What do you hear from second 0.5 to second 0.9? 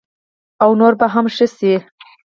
او